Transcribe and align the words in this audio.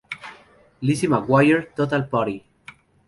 Lizzie 0.81 1.07
McGuire 1.07 1.67
Total 1.75 2.07
Party! 2.09 2.43